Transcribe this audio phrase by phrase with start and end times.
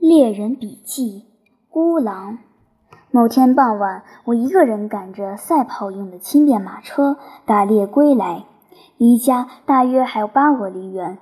[0.00, 1.26] 猎人笔记：
[1.68, 2.38] 孤狼。
[3.10, 8.46] 某天傍晚，我一个人赶着赛跑用的轻便马车打猎归来，
[8.96, 11.18] 离家大约还有八个里远。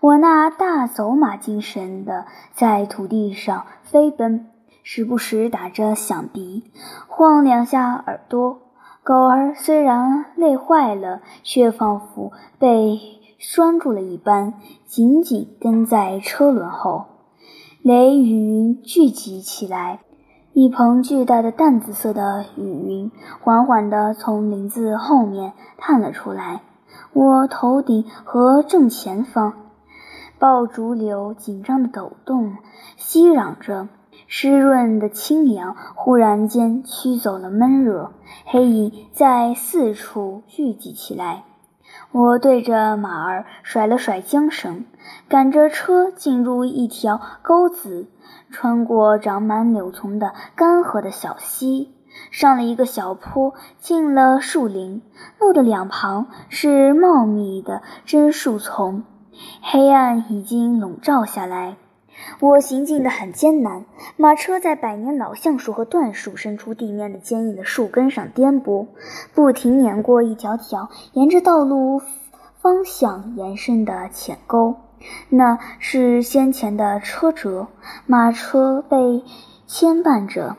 [0.00, 4.48] 我那大走马精神的在土地上飞奔，
[4.82, 6.64] 时不时打着响鼻，
[7.06, 8.58] 晃两下耳朵。
[9.04, 12.98] 狗儿虽然累坏了，却仿佛被
[13.38, 14.54] 拴住了一般，
[14.84, 17.06] 紧紧跟在车轮后。
[17.82, 20.00] 雷雨云聚集起来，
[20.52, 26.60] 一蓬巨大的淡紫色的雨云缓缓地从林子后面探了出来。
[27.14, 29.54] 我头顶和正前方，
[30.38, 32.56] 爆竹柳紧张地抖动，
[32.98, 33.88] 熙攘着。
[34.26, 38.12] 湿润的清凉忽然间驱走了闷热，
[38.44, 41.44] 黑影在四处聚集起来。
[42.12, 44.84] 我对着马儿甩了甩缰绳，
[45.28, 48.08] 赶着车进入一条沟子，
[48.50, 51.94] 穿过长满柳丛的干涸的小溪，
[52.32, 55.02] 上了一个小坡，进了树林。
[55.38, 59.04] 路的两旁是茂密的针树丛，
[59.62, 61.76] 黑暗已经笼罩下来。
[62.40, 63.84] 我行进得很艰难，
[64.16, 68.86] 马车在百年老橡树和椴树伸出地面的坚硬的树根上颠簸，
[69.34, 72.00] 不停碾过一条条沿着道路
[72.60, 74.76] 方向延伸的浅沟。
[75.28, 77.68] 那是先前的车辙，
[78.06, 79.24] 马车被
[79.66, 80.56] 牵绊着。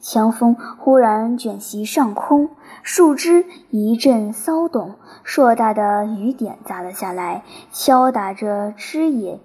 [0.00, 2.50] 强风忽然卷袭上空，
[2.82, 9.40] 树枝一阵骚动，硕大的雨点砸了下来，敲打着枝叶。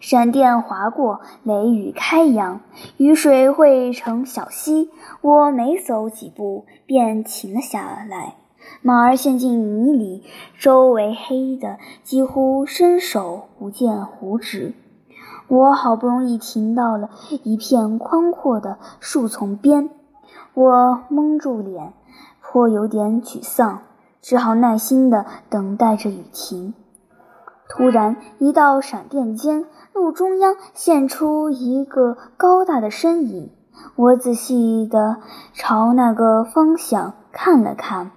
[0.00, 2.60] 闪电划过，雷雨开扬，
[2.96, 4.90] 雨水汇成小溪。
[5.20, 8.34] 我每走几步，便停了下来。
[8.82, 10.24] 马儿陷进泥里，
[10.58, 14.74] 周围黑的几乎伸手不见五指。
[15.48, 17.10] 我好不容易停到了
[17.44, 19.88] 一片宽阔的树丛边，
[20.54, 21.92] 我蒙住脸，
[22.42, 23.82] 颇有点沮丧，
[24.20, 26.74] 只好耐心地等待着雨停。
[27.68, 33.50] 突然，一道闪电间，路中央现出一个高大的身影。
[33.96, 35.18] 我仔细地
[35.52, 38.12] 朝那个方向看了看，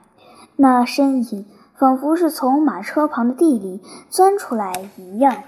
[0.55, 1.45] 那身影
[1.75, 5.43] 仿佛是从马车旁的地里钻出来一样。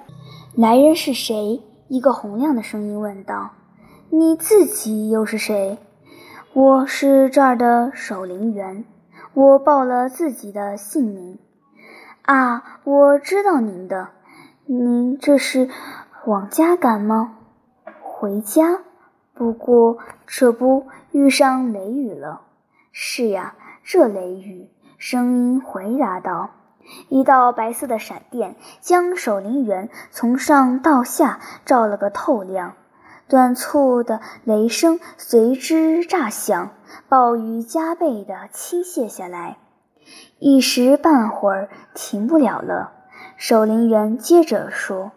[0.55, 1.61] 来人是谁？
[1.87, 3.51] 一个洪亮的声音问道。
[4.09, 5.77] 你自己又是谁？
[6.53, 8.83] 我是这儿的守林员。
[9.33, 11.39] 我报了自己的姓名。
[12.31, 14.07] 啊，我知道您的，
[14.65, 15.67] 您这是
[16.23, 17.35] 往家赶吗？
[18.01, 18.79] 回家？
[19.33, 19.97] 不过
[20.27, 22.43] 这不遇上雷雨了。
[22.93, 24.69] 是呀，这雷雨。
[24.97, 26.51] 声音回答道。
[27.09, 32.75] 一道白色的闪电将守林员从上到下照了个透亮，
[33.27, 36.69] 短促的雷声随之炸响，
[37.09, 39.57] 暴雨加倍的倾泻下来。
[40.43, 42.93] 一时半会儿停不了了，
[43.37, 45.11] 守林员接着说：“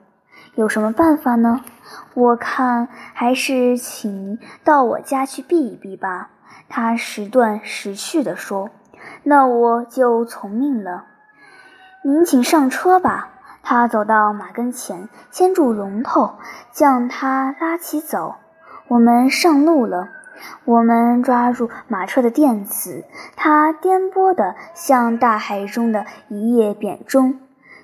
[0.54, 1.62] 有什么办法呢？
[2.12, 6.28] 我看还是请到我家去避一避吧。”
[6.68, 8.68] 他时断时续地说
[9.24, 11.06] ：“那我就从命了。
[12.02, 13.30] 您请上车吧。”
[13.64, 16.34] 他走到马跟前，牵住龙头，
[16.70, 18.34] 将他拉起走。
[18.88, 20.10] 我们上路了。
[20.64, 23.04] 我们抓住马车的垫子，
[23.36, 27.34] 它颠簸的像大海中的一叶扁舟，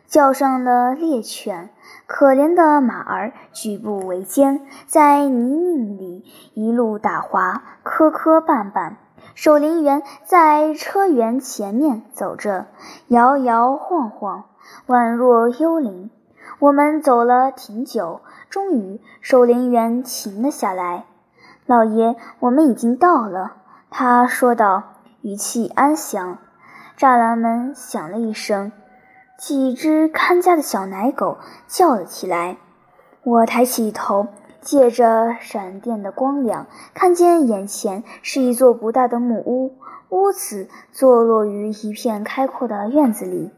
[0.06, 1.70] 叫上了猎犬。
[2.06, 6.24] 可怜的马儿举步维艰，在泥泞里
[6.54, 8.94] 一路打滑，磕磕绊绊。
[9.34, 12.66] 守林员在车辕前面走着，
[13.08, 14.44] 摇摇晃晃，
[14.86, 16.10] 宛若幽灵。
[16.58, 21.04] 我们走了挺久，终于守林员停了下来。
[21.70, 23.52] 老爷，我们已经到了。”
[23.90, 24.82] 他说道，
[25.20, 26.38] 语气安详。
[26.98, 28.72] 栅栏门响了一声，
[29.38, 31.38] 几只看家的小奶狗
[31.68, 32.56] 叫了起来。
[33.22, 34.26] 我抬起头，
[34.60, 39.76] 借着闪电的光亮，看见眼前是一座不大的木屋，
[40.08, 43.52] 屋子坐落于一片开阔的院子里。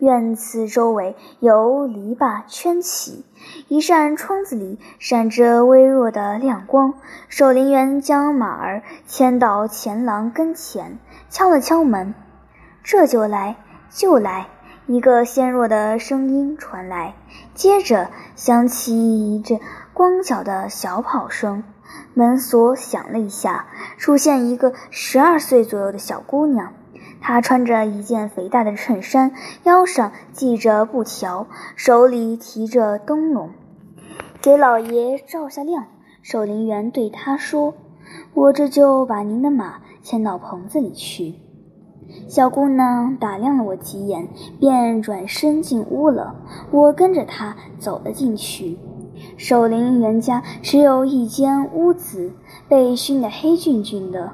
[0.00, 3.24] 院子周围由篱笆圈起，
[3.66, 6.94] 一扇窗子里闪着微弱的亮光。
[7.28, 10.98] 守林员将马儿牵到前廊跟前，
[11.28, 12.14] 敲了敲门。
[12.84, 13.56] 这就来，
[13.90, 14.46] 就来！
[14.86, 17.14] 一个纤弱的声音传来，
[17.52, 18.94] 接着响起
[19.34, 19.60] 一阵
[19.92, 21.64] 光脚的小跑声。
[22.14, 23.66] 门锁响了一下，
[23.98, 26.72] 出现一个十二岁左右的小姑娘。
[27.20, 29.32] 他穿着一件肥大的衬衫，
[29.64, 33.50] 腰上系着布条，手里提着灯笼，
[34.40, 35.86] 给老爷照下亮。
[36.22, 37.74] 守林员对他说
[38.34, 41.34] ：“我这就把您的马牵到棚子里去。”
[42.26, 44.28] 小姑娘打量了我几眼，
[44.58, 46.34] 便转身进屋了。
[46.70, 48.78] 我跟着她走了进去。
[49.36, 52.32] 守林员家只有一间屋子，
[52.68, 54.32] 被熏得黑黢黢的，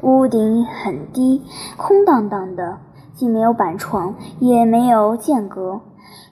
[0.00, 1.42] 屋顶很低，
[1.76, 2.78] 空荡荡的，
[3.14, 5.80] 既没有板床，也没有间隔。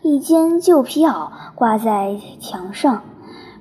[0.02, 3.02] 一件旧皮袄挂在墙上，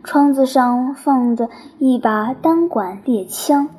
[0.04, 3.69] 窗子上放着一把单管猎枪，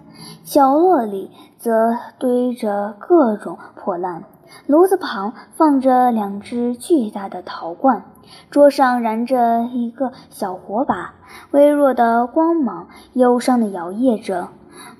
[0.44, 4.24] 角落里则堆着各种破烂。
[4.66, 8.04] 炉子旁放着两只巨大的陶罐，
[8.50, 11.14] 桌上燃着一个小火把，
[11.52, 14.48] 微弱的光芒忧伤地摇曳着。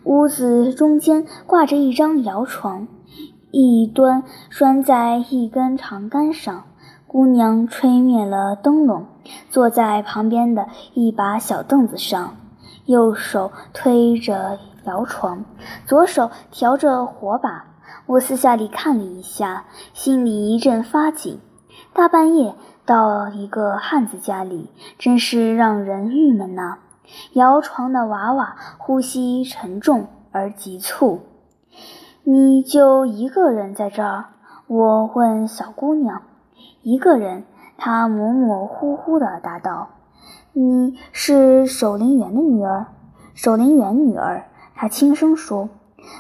[0.04, 2.88] 屋子中间挂着一张摇床，
[3.50, 6.64] 一端拴在一根长杆上。
[7.06, 9.04] 姑娘吹灭了灯笼，
[9.50, 12.36] 坐在旁边的一把小凳子上，
[12.86, 15.44] 右手推着摇床，
[15.84, 17.66] 左手调着火把。
[18.06, 21.38] 我私下里看了一下，心里一阵发紧。
[21.92, 22.54] 大半夜
[22.86, 26.78] 到一个汉子家里，真是让人郁闷呐。
[27.32, 31.20] 摇床的娃娃呼吸沉重而急促。
[32.24, 34.26] 你就一个人在这儿？
[34.66, 36.22] 我问小姑娘。
[36.82, 37.44] 一个人，
[37.76, 39.88] 她模模糊糊地答道
[40.52, 42.86] ：“你是守林员的女儿。”
[43.34, 44.44] 守林员女儿，
[44.74, 45.68] 她轻声说。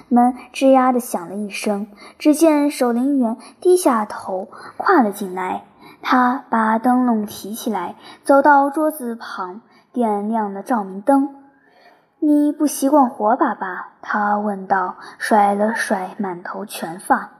[0.08, 5.64] 门吱呀地响了一声，只见守林员低下头跨了进来。
[6.02, 9.60] 他把灯笼提起来，走到桌子旁，
[9.92, 11.36] 点亮了照明灯。
[12.18, 17.30] “你不习惯火把吧？”他问道，甩了甩满头全发。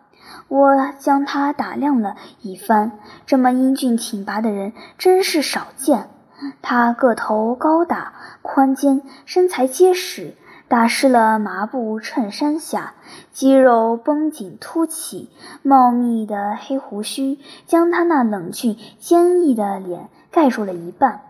[0.48, 2.92] 我将他打量了一番，
[3.26, 6.08] 这么英俊挺拔的人真是少见。
[6.62, 8.12] 他个头高大、
[8.42, 10.36] 宽肩，身材结实，
[10.68, 12.94] 打湿了麻布衬衫下，
[13.32, 15.30] 肌肉绷紧凸起，
[15.62, 21.20] 茂密的黑胡须将他那冷峻坚毅的脸盖住了一半。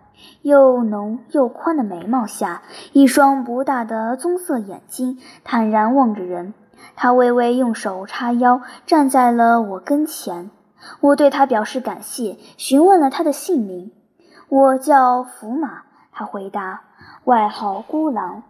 [0.42, 6.54] 又浓又宽的眉毛下，一双不大的棕色眼睛坦然望着人。
[6.96, 10.50] 他微微用手叉腰，站在了我跟前。
[11.00, 13.92] 我对他表示感谢，询问了他的姓名。
[14.48, 15.82] 我叫福马，
[16.12, 16.82] 他回答，
[17.24, 18.42] 外号孤狼。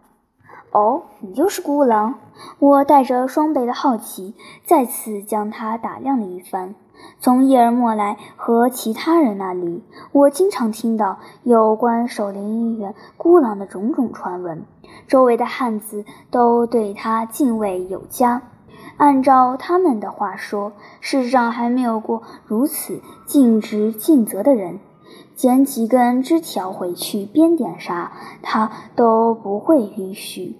[0.73, 2.15] 哦，你就是孤狼。
[2.59, 4.35] 我带着双倍的好奇，
[4.65, 6.75] 再次将他打量了一番。
[7.19, 14.65] 从叶尔莫莱和其他人那里，我经常听到有关守林员孤狼的种种传闻。
[15.07, 18.43] 周围的汉子都对他敬畏有加。
[18.99, 24.81] 按照他们的话说，世上还没有过如此尽职尽责的人。
[25.35, 28.13] 捡几根枝条回去编点啥，
[28.43, 30.57] 他都不会允许。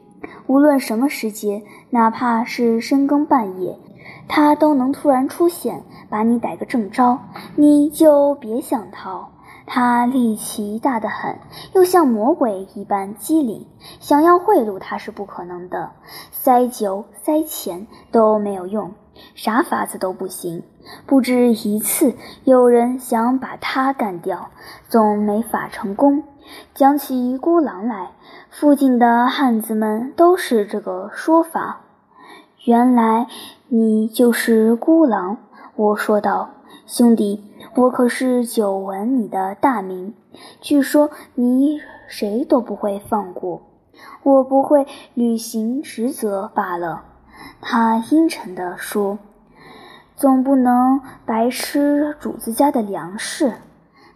[0.47, 3.79] 无论什么时节，哪怕是深更半夜，
[4.29, 7.19] 他都能突然出现，把你逮个正着，
[7.57, 9.31] 你就别想逃。
[9.65, 11.39] 他力气大得很，
[11.75, 13.67] 又像魔鬼一般机灵，
[14.01, 15.93] 想要贿赂他是不可能的，
[16.31, 18.93] 塞酒塞钱都没有用，
[19.35, 20.65] 啥法子都不行。
[21.07, 24.51] 不止一次有人想把他干掉，
[24.89, 26.25] 总没法成功。
[26.75, 28.11] 讲起孤狼来，
[28.51, 31.83] 附近的汉子们都是这个说法。
[32.65, 33.27] 原来
[33.67, 35.39] 你就是孤狼，
[35.75, 36.51] 我说道，
[36.87, 37.43] 兄弟。
[37.75, 40.15] 我可是久闻你的大名，
[40.61, 43.63] 据说你谁都不会放过，
[44.23, 47.03] 我不会履行职责罢了。”
[47.61, 49.19] 他阴沉地说
[50.15, 53.55] ，“总不能白吃主子家的粮食。”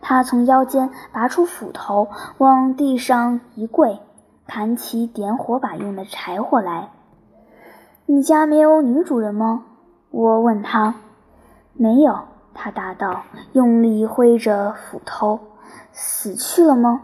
[0.00, 2.06] 他从腰间拔出斧头，
[2.38, 3.98] 往地上一跪，
[4.46, 6.90] 弹起点火把用的柴火来。
[8.06, 9.64] “你家没有女主人吗？”
[10.10, 10.94] 我问他。
[11.74, 12.20] “没有。”
[12.58, 15.40] 他答道，用力挥着斧头
[15.92, 17.02] ：“死去了吗？”“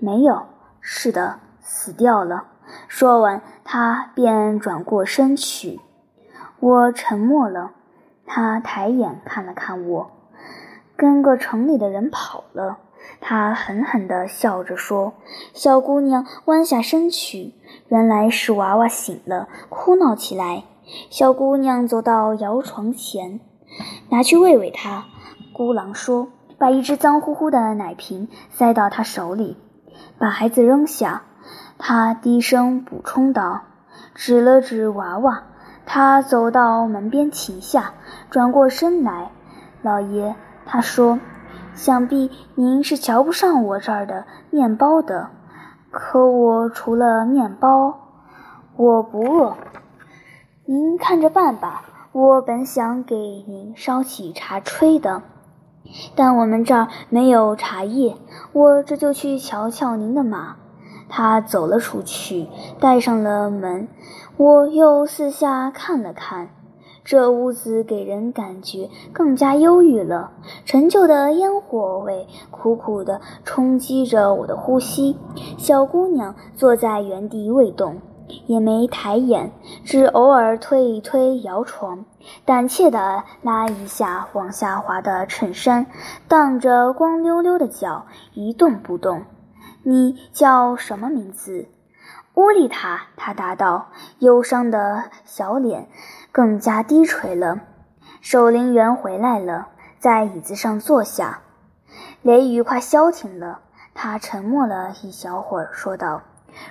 [0.00, 0.46] 没有。
[0.80, 2.44] ”“是的，死掉了。”
[2.88, 5.80] 说完，他便转过身去。
[6.60, 7.72] 我沉默了。
[8.26, 10.10] 他抬眼看了看我，
[10.96, 12.78] 跟个城里的人跑了。
[13.20, 15.14] 他狠狠地笑着说
[15.54, 17.54] ：“小姑娘弯下身去，
[17.88, 20.64] 原来是娃娃醒了，哭闹起来。”
[21.10, 23.40] 小姑娘走到摇床前。
[24.10, 25.04] 拿去喂喂他，
[25.52, 29.56] 孤狼说：“把一只脏乎乎的奶瓶塞到他手里，
[30.18, 31.22] 把孩子扔下。”
[31.76, 33.62] 他低声补充道，
[34.14, 35.42] 指了指娃娃。
[35.86, 37.94] 他走到门边停下，
[38.30, 39.32] 转过身来
[39.82, 40.34] ：“老爷，
[40.64, 41.18] 他说，
[41.74, 45.30] 想必您是瞧不上我这儿的面包的。
[45.90, 47.94] 可我除了面包，
[48.76, 49.56] 我不饿。
[50.64, 51.84] 您看着办吧。
[52.12, 55.22] 我本想给您烧起茶炊的，
[56.14, 58.16] 但我们这儿没有茶叶。
[58.52, 60.56] 我这就去瞧瞧您的马。
[61.08, 63.88] 他走了出去，带上了门。
[64.36, 66.50] 我又四下看了看，
[67.04, 70.32] 这屋子给人感觉更加忧郁了。
[70.64, 75.16] 陈旧的烟火味苦苦地冲击着我的呼吸。
[75.58, 78.00] 小姑娘坐在原地未动。
[78.46, 79.52] 也没抬眼，
[79.84, 82.06] 只偶尔推一推摇床，
[82.46, 85.86] 胆怯地拉一下往下滑的衬衫，
[86.26, 89.24] 荡着光溜溜的脚，一动不动。
[89.82, 91.68] 你叫什么名字？
[92.32, 93.08] 乌丽塔。
[93.16, 93.88] 她答道，
[94.20, 95.88] 忧伤的小脸
[96.34, 97.60] 更加低垂了。
[98.20, 99.68] 守灵员回来了，
[100.00, 101.42] 在椅子上坐下。
[102.22, 103.60] 雷雨快消停了。
[103.94, 106.22] 他沉默了一小会儿，说道。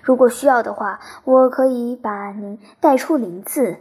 [0.02, 3.78] 如果需要的话，我可以把您带出林子。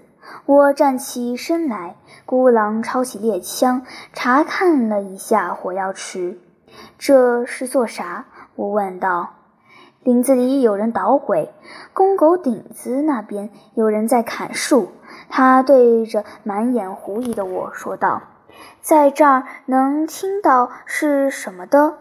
[0.46, 6.38] 我站起身来，孤狼抄起猎枪，查看了一下火药池。
[6.96, 8.26] 这是做啥？
[8.54, 9.30] 我问道。
[10.04, 11.52] 林子里有人捣鬼，
[11.92, 14.92] 公狗顶子那边有人在砍树。
[15.34, 18.20] 他对着满眼狐疑的我说道
[18.82, 21.94] ：“在这儿能听到是什么的？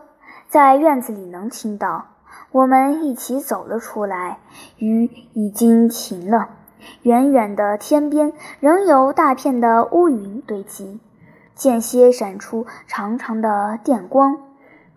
[0.49, 2.07] 在院子里能听到。”
[2.51, 4.39] 我们一起走了出来，
[4.77, 6.49] 雨已经停了。
[7.03, 10.99] 远远的天边仍有大片的乌云堆积，
[11.55, 14.37] 间歇闪出长长的电光。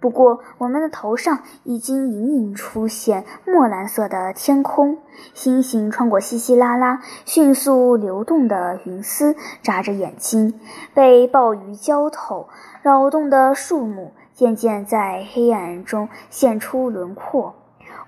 [0.04, 4.98] 不过，我们的头上已经隐隐出现墨蓝色的天空，
[5.32, 10.60] 星星穿过稀稀拉拉、迅速流动的云丝，眨着眼睛，
[10.92, 12.50] 被暴雨浇透，
[12.82, 14.12] 扰动的树木。
[14.34, 17.54] 渐渐在黑暗中现出轮廓。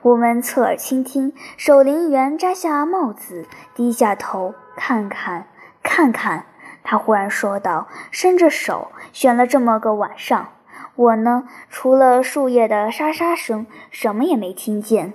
[0.03, 5.47] 我们侧耳倾听，守林员摘下帽子，低下头看看，
[5.83, 6.45] 看看。
[6.85, 10.49] 他忽然说道，伸着手，选了这么个晚上。
[10.97, 15.13] 我呢，除了树叶的沙沙声，什么也没听见。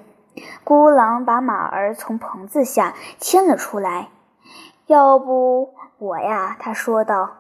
[0.63, 4.09] 孤狼把马儿从棚子下牵了出来。
[4.85, 7.31] 要不我呀，他说道，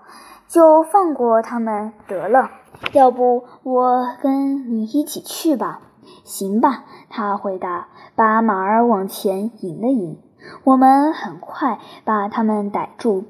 [0.47, 2.49] 就放过他们得了。
[2.93, 5.81] 要不我跟你一起去吧？
[6.23, 10.19] 行吧，他回答，把马儿往前引了引。
[10.63, 13.25] 我们很快把他们逮住，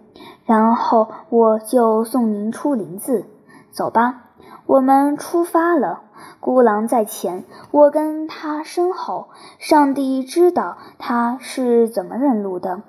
[0.45, 3.25] 然后我就送您出林子。
[3.71, 4.30] 走吧，
[4.71, 5.99] 我们出发了。
[6.39, 9.27] 孤狼在前，我跟他身后。
[9.59, 12.81] 上帝知道他是怎么认路的，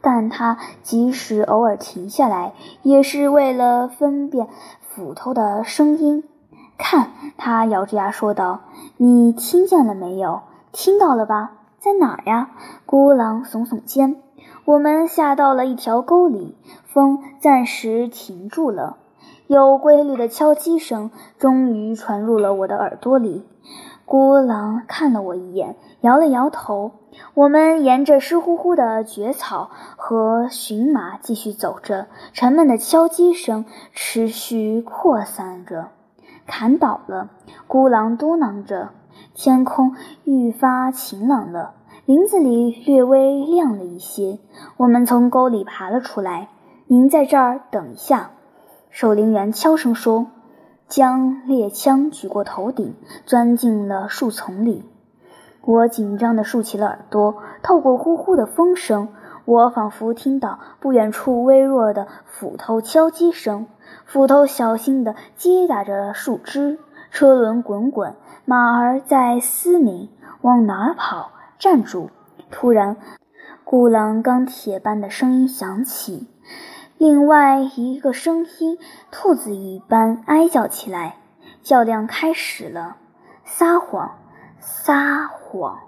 [0.00, 4.48] 但他即使偶尔停下来，也是为了分辨。
[4.80, 6.24] 斧头的声音，
[6.76, 8.62] 看，他咬着牙说道
[8.98, 10.40] ：“你听见了没有？
[10.72, 11.52] 听到了吧？
[11.78, 12.50] 在哪儿呀？”
[12.84, 14.20] 孤狼耸耸肩
[14.66, 18.96] ：“我们下到了一条沟里，风暂时停住了。”
[19.48, 23.46] 有规律的敲击声终于传入了我的耳朵里。
[24.04, 26.92] 孤狼看了我一眼，摇了摇头。
[27.32, 35.88] 我们沿着湿乎乎的蕨草和荨麻继续走着，沉闷的敲击声持续扩散着。
[36.46, 37.30] 砍倒了，
[37.66, 38.90] 孤狼嘟囔着。
[39.34, 41.72] 天空愈发晴朗了，
[42.04, 44.40] 林子里略微亮了一些。
[44.76, 46.48] 我们从沟里爬了出来。
[46.86, 48.30] 您在这儿等一下，
[48.90, 50.28] 守林员悄声说。
[50.88, 52.94] 将猎枪举过头顶，
[53.26, 54.86] 钻进了树丛里。
[55.60, 59.08] 我紧张地竖起了耳朵，透过呼呼的风声，
[59.44, 63.66] 我仿佛听到不远处微弱的斧头敲击声。
[64.06, 66.78] 斧头小心地击打着树枝，
[67.10, 68.16] 车轮滚滚，
[68.46, 70.08] 马儿在嘶鸣。
[70.40, 71.32] 往哪儿跑？
[71.58, 72.08] 站住！
[72.50, 72.96] 突然，
[73.62, 76.28] 孤狼钢铁般的声音响起。
[76.98, 78.76] 另外一个声音，
[79.12, 81.16] 兔子一般哀叫起来。
[81.62, 82.96] 较量开始了。
[83.44, 84.18] 撒谎，
[84.58, 85.78] 撒谎！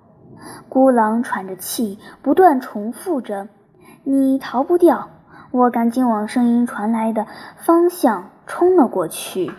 [0.69, 3.49] 孤狼喘着气，不断重复着
[4.05, 5.11] ：“你逃不掉。”
[5.50, 7.26] 我赶紧往声音传来的
[7.57, 9.52] 方向冲了过去。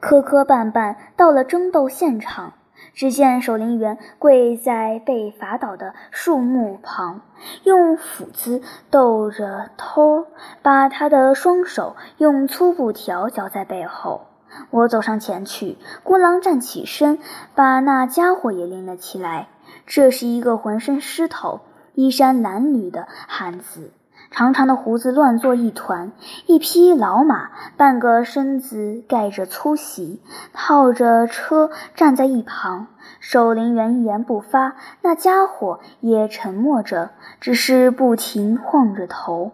[0.00, 2.54] 磕磕绊绊，到了争斗现场。
[2.98, 7.20] 只见守林员跪在被伐倒的树木旁，
[7.62, 10.26] 用斧子逗着偷，
[10.62, 14.22] 把他的双手用粗布条绞在背后。
[14.70, 17.20] 我走上前去，孤狼站起身，
[17.54, 19.46] 把那家伙也拎了起来。
[19.86, 21.60] 这是一个浑身湿透、
[21.94, 23.92] 衣衫褴褛的汉子。
[24.30, 26.12] 长长的胡子乱作一团，
[26.46, 30.22] 一匹老马，半个身子盖着粗席，
[30.52, 32.88] 套着车站在一旁。
[33.20, 37.10] 守林员一言不发，那家伙也沉默着，
[37.40, 39.52] 只是不停晃着头。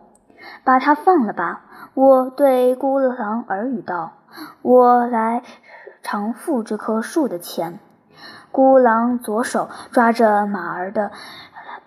[0.64, 1.62] 把他放了吧，
[1.94, 4.12] 我对孤狼耳语道
[4.61, 5.42] ：“我来
[6.02, 7.78] 偿付这棵树的钱。”
[8.52, 11.11] 孤狼左手抓着马儿的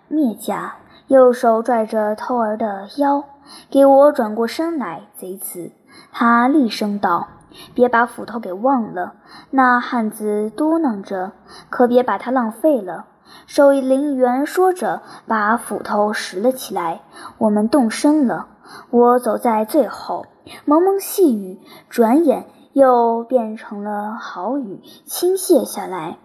[0.08, 0.76] 面颊。
[1.08, 3.24] 右手拽着偷儿的腰，
[3.70, 5.04] 给我转过身来。
[5.16, 5.72] 贼子，
[6.12, 7.28] 他厉声道
[7.74, 9.14] ：“别把斧头给忘了。”
[9.50, 11.32] 那汉子嘟囔着
[11.70, 13.06] ：“可别把它浪费了。”
[13.48, 17.02] 守林员说着，把斧头拾了起来。
[17.38, 18.48] 我们动身了。
[18.90, 20.26] 我走在最后，
[20.66, 26.18] 蒙蒙细雨，转眼又变成了好雨，倾泻下来。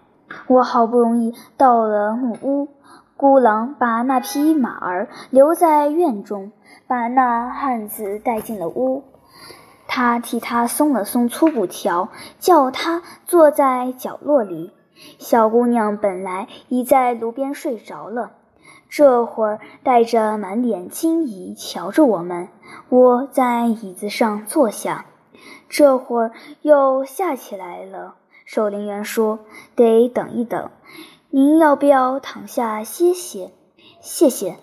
[0.49, 2.69] 我好不容易到了木屋。
[3.23, 6.51] 孤狼把那匹马儿留在院中，
[6.89, 9.05] 把那汉子带进了屋。
[9.87, 12.09] 他替他松了松粗布条，
[12.41, 14.73] 叫他坐在角落里。
[15.21, 18.33] 小姑娘本来已在炉边睡着了，
[18.89, 22.49] 这会儿带着满脸惊疑瞧着我们。
[22.89, 25.07] 我在椅子上坐下，
[25.69, 28.17] 这会儿又下起来了。
[28.45, 29.39] 守林员说
[29.77, 30.71] ：“得等一等。”
[31.35, 33.53] 您要不要躺下歇歇？
[34.03, 34.59] 谢谢。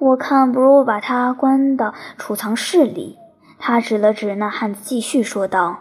[0.00, 3.20] 我看不如把他关到储藏室里。
[3.60, 5.78] 他指了指那汉子，继续说道：“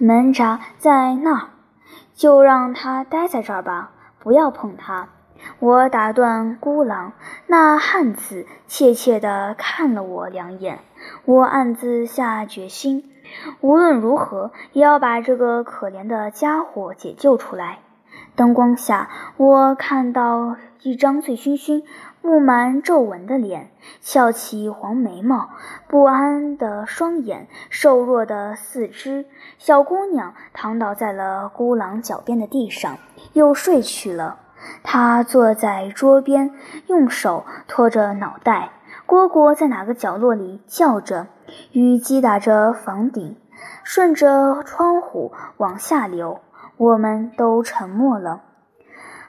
[0.00, 1.48] 门闸在那儿，
[2.14, 3.90] 就让他待在这儿吧，
[4.20, 5.10] 不要碰他。”
[5.60, 7.12] 我打断孤狼，
[7.46, 10.78] 那汉子怯怯地看了我两眼。
[11.26, 13.04] 我暗自下决心，
[13.60, 17.80] 无论如何也要把这个可怜的家伙解救出来。
[18.34, 21.84] 灯光下，我看到一张醉醺醺、
[22.22, 23.70] 布满皱纹的脸，
[24.00, 25.50] 翘起黄眉毛，
[25.86, 29.26] 不安的双眼，瘦弱的四肢。
[29.58, 32.96] 小姑娘躺倒在了孤狼脚边的地上，
[33.34, 34.38] 又睡去了。
[34.82, 36.52] 她坐在桌边，
[36.86, 38.70] 用手托着脑袋。
[39.06, 41.26] 蝈蝈在哪个角落里叫着，
[41.72, 43.36] 雨击打着房顶，
[43.84, 46.40] 顺着窗户往下流。
[46.82, 48.42] 我们都沉默了。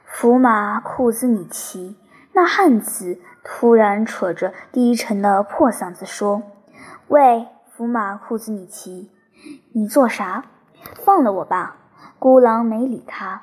[0.04, 1.96] 福马库兹米奇，
[2.32, 6.42] 那汉子突然扯着低沉的破嗓子说
[7.06, 9.12] ：“喂，福马库兹米奇，
[9.72, 10.46] 你做啥？
[11.04, 11.76] 放了我吧！”
[12.18, 13.42] 孤狼没理他。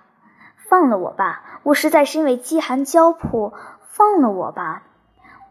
[0.68, 1.62] 放了我吧！
[1.64, 3.54] 我实在是因为饥寒交迫。
[3.82, 4.84] 放了我吧！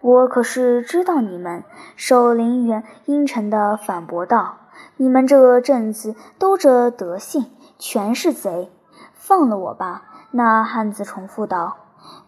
[0.02, 1.64] 我可是知道你们。
[1.96, 4.58] 守林员阴沉的反驳道
[4.98, 7.46] ：“你们这个镇子都这德性。”
[7.80, 8.70] 全是贼，
[9.14, 10.02] 放了我吧！
[10.32, 11.78] 那汉子重复道：“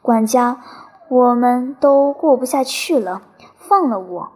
[0.00, 0.62] 管家，
[1.10, 3.20] 我们都过不下去了，
[3.58, 4.32] 放了我。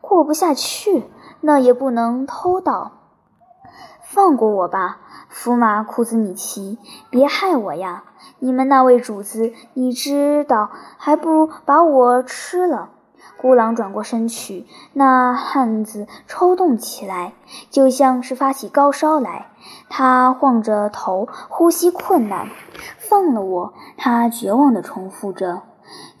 [0.00, 1.08] 过不下去，
[1.40, 2.90] 那也不能偷盗。
[4.02, 6.76] 放过我吧，福马库兹米奇，
[7.08, 8.02] 别害我呀！
[8.40, 12.90] 你们那位主子，你知道，还不如把我吃了。”
[13.40, 17.34] 孤狼转过身去，那汉子抽动起来，
[17.70, 19.52] 就像是发起高烧来。
[19.88, 22.48] 他晃着头，呼吸困难。
[22.96, 23.72] 放了我！
[23.96, 25.62] 他绝望地重复着：“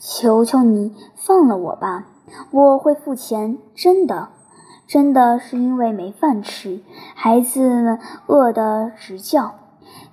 [0.00, 2.06] 求求你，放了我吧！
[2.50, 4.28] 我会付钱，真的，
[4.86, 6.82] 真的是因为没饭吃，
[7.14, 9.54] 孩子们饿得直叫。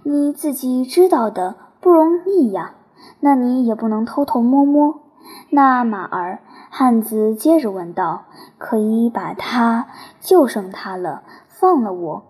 [0.04, 2.76] 你自己知道的，不容易呀。
[3.22, 5.00] 那你也不能偷偷摸摸。
[5.50, 8.26] 那马儿。”汉子接着问道
[8.60, 9.88] ：“可以把他，
[10.20, 12.24] 就剩他了，放了我。”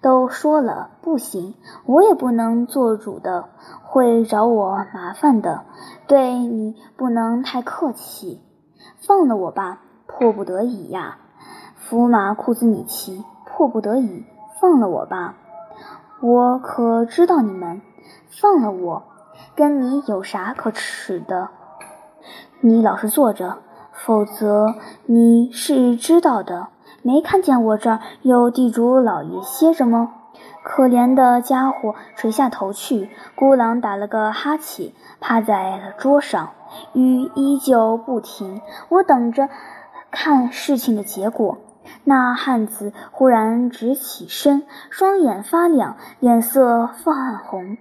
[0.00, 3.50] 都说了不行，我也不能做主的，
[3.82, 5.64] 会找我麻烦的。
[6.06, 8.40] 对你不能太客气，
[9.06, 11.18] 放了我吧，迫不得已呀。
[11.76, 14.24] 福马库兹米奇，迫不得已，
[14.60, 15.36] 放了我吧。
[16.20, 17.82] 我可知道你们，
[18.28, 19.02] 放了我，
[19.54, 21.48] 跟你有啥可耻的？
[22.60, 23.58] 你老实坐着。
[23.92, 26.68] 否则你是知道的，
[27.02, 30.14] 没看见我这儿有地主老爷歇着吗？
[30.62, 33.10] 可怜的家伙垂下头去。
[33.34, 36.50] 孤狼打了个哈欠，趴在了桌上。
[36.92, 38.60] 雨依旧不停。
[38.90, 39.48] 我等着
[40.10, 41.58] 看事情的结果。
[42.04, 47.78] 那汉子忽然直起身，双眼发亮，脸色泛红。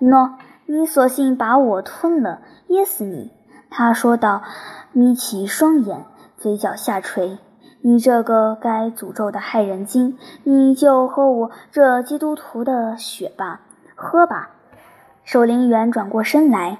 [0.00, 0.32] 喏，
[0.66, 3.30] 你索性把我吞了，噎死你！
[3.70, 4.42] 他说道。
[4.94, 6.04] 眯起双眼，
[6.36, 7.38] 嘴角下垂。
[7.84, 13.60] 你这个该诅咒的害人精，你就喝我这基督徒的血吧，
[13.96, 14.50] 喝吧。
[15.24, 16.78] 守灵员转过身来，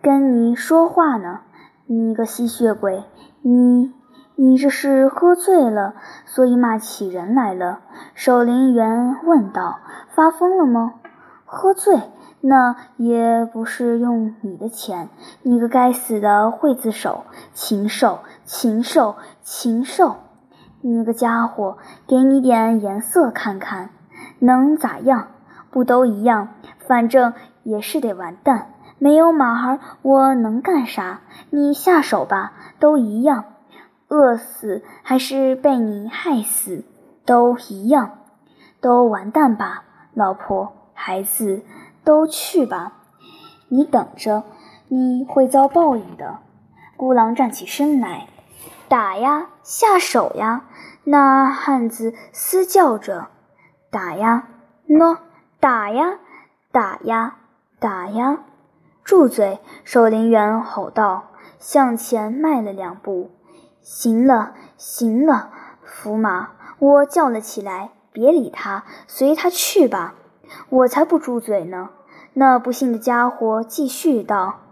[0.00, 1.40] 跟你说话呢。
[1.86, 3.04] 你个吸血鬼，
[3.42, 3.92] 你
[4.36, 7.80] 你这是喝醉了，所以骂起人来了？
[8.14, 9.78] 守灵员问道。
[10.14, 10.94] 发疯了吗？
[11.44, 12.00] 喝醉？
[12.40, 15.08] 那也不是用你的钱。
[15.42, 20.16] 你个该死的刽子手，禽兽，禽兽，禽兽！
[20.88, 23.90] 你个家伙，给你点颜色看看，
[24.38, 25.32] 能咋样？
[25.68, 26.50] 不都一样？
[26.86, 28.70] 反正也是得完蛋。
[29.00, 31.22] 没有马儿，我能干啥？
[31.50, 33.46] 你下手吧，都一样。
[34.06, 36.84] 饿死还是被你害死，
[37.24, 38.18] 都一样，
[38.80, 39.82] 都完蛋吧，
[40.14, 41.62] 老婆孩子
[42.04, 42.92] 都去吧，
[43.68, 44.44] 你等着，
[44.86, 46.38] 你会遭报应的。
[46.96, 48.28] 孤狼站起身来，
[48.86, 50.62] 打呀，下手呀！
[51.08, 53.28] 那汉子嘶叫着，
[53.92, 54.48] 打呀，
[54.88, 55.18] 喏，
[55.60, 56.18] 打呀，
[56.72, 57.36] 打呀，
[57.78, 58.40] 打呀！
[59.04, 59.60] 住嘴！
[59.84, 61.28] 守林员吼道，
[61.60, 63.30] 向前迈了两步。
[63.82, 65.52] 行了，行了，
[65.84, 66.48] 福马，
[66.80, 67.92] 我叫了起来。
[68.10, 70.14] 别理他，随他去吧。
[70.70, 71.90] 我才不住嘴呢。
[72.32, 74.62] 那不幸的家伙继续道：“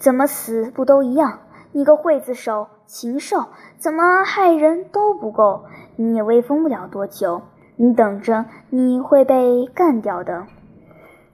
[0.00, 1.40] 怎么死不都一样？
[1.72, 5.64] 你个刽子手，禽兽，怎么害人都不够？
[6.02, 7.42] 你也威风不了多久。
[7.76, 10.46] 你等着，你会被干掉的。”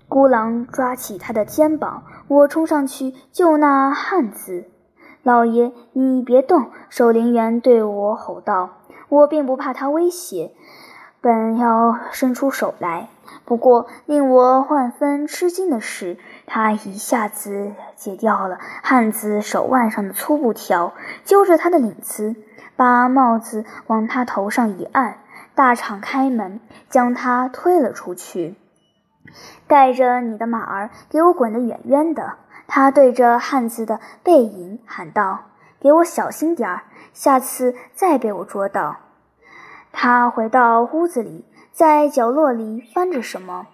[0.08, 4.64] 孤狼抓起他的肩膀，我冲上去救那汉子。
[5.22, 6.70] 老爷，你别动！
[6.88, 8.70] 守林员对我吼道
[9.10, 10.52] ：“我并不怕他威胁，
[11.20, 13.08] 本要伸出手来。
[13.44, 22.36] 不过令我万分吃惊的是，他一下子解掉了汉子手腕上的粗布条，揪着他的领子，
[22.78, 25.18] 把帽子往他头上一按，
[25.56, 28.54] 大敞开门，将他推了出去。
[29.66, 32.34] 带着你的马儿，给我滚得远远的！”
[32.68, 35.46] 他对着汉子的背影喊道
[35.80, 38.98] ：“给我小心点儿，下次再被我捉到。”
[39.90, 43.66] 他回到屋子里，在角落里翻着什么。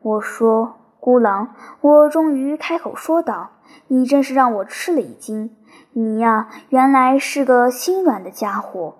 [0.00, 3.50] 我说：“孤狼，我终于开口说道
[3.88, 5.54] ：‘你真是让我吃了一惊。
[5.92, 8.96] 你呀，原来是个心软的家伙。’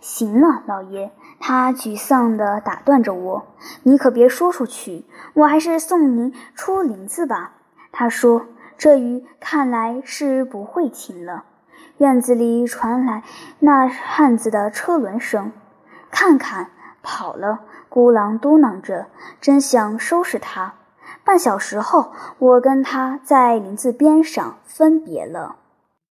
[0.00, 3.46] 行了，老爷。”他沮丧地打断着我
[3.84, 7.52] ：“你可别说出去，我还是送您出林子吧。”
[7.92, 8.46] 他说。
[8.78, 11.44] 这雨看来是不会停了。
[11.96, 13.22] 院子里传来
[13.58, 15.50] 那汉子的车轮声。
[16.10, 16.68] 看看，
[17.02, 17.60] 跑了！
[17.88, 19.06] 孤狼嘟囔着，
[19.40, 20.74] 真想收拾他。
[21.24, 25.56] 半小时后，我跟他在林子边上分别了。